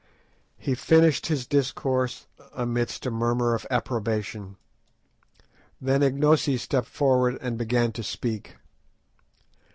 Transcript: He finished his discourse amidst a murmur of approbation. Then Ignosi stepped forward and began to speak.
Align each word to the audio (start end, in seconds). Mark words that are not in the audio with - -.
He 0.57 0.73
finished 0.73 1.27
his 1.27 1.45
discourse 1.45 2.25
amidst 2.55 3.05
a 3.05 3.11
murmur 3.11 3.53
of 3.53 3.67
approbation. 3.69 4.57
Then 5.79 6.01
Ignosi 6.01 6.57
stepped 6.57 6.87
forward 6.89 7.37
and 7.39 7.55
began 7.55 7.91
to 7.91 8.01
speak. 8.01 8.55